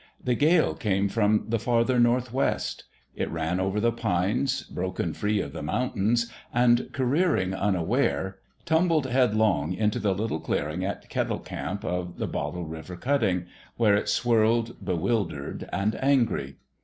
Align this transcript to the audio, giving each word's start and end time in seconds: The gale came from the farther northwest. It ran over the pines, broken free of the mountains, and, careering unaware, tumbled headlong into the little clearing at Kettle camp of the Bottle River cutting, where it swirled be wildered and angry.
The 0.19 0.33
gale 0.33 0.73
came 0.73 1.09
from 1.09 1.45
the 1.47 1.59
farther 1.59 1.99
northwest. 1.99 2.85
It 3.15 3.29
ran 3.29 3.59
over 3.59 3.79
the 3.79 3.91
pines, 3.91 4.63
broken 4.63 5.13
free 5.13 5.39
of 5.41 5.53
the 5.53 5.61
mountains, 5.61 6.25
and, 6.51 6.89
careering 6.91 7.53
unaware, 7.53 8.39
tumbled 8.65 9.05
headlong 9.05 9.73
into 9.75 9.99
the 9.99 10.15
little 10.15 10.39
clearing 10.39 10.83
at 10.83 11.07
Kettle 11.09 11.37
camp 11.37 11.85
of 11.85 12.17
the 12.17 12.25
Bottle 12.25 12.65
River 12.65 12.95
cutting, 12.95 13.45
where 13.77 13.93
it 13.95 14.09
swirled 14.09 14.83
be 14.83 14.93
wildered 14.93 15.69
and 15.71 15.95
angry. 16.03 16.55